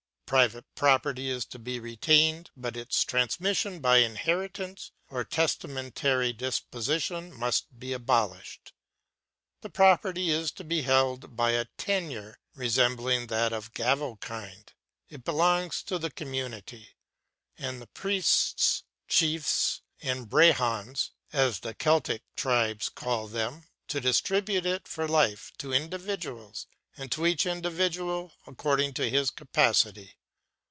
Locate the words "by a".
11.35-11.65